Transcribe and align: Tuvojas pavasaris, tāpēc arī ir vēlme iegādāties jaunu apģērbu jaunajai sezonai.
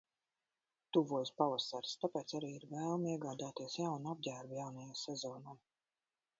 Tuvojas 0.95 1.31
pavasaris, 1.41 1.91
tāpēc 2.05 2.33
arī 2.41 2.49
ir 2.61 2.67
vēlme 2.73 3.13
iegādāties 3.13 3.79
jaunu 3.83 4.13
apģērbu 4.17 4.61
jaunajai 4.63 4.99
sezonai. 5.07 5.59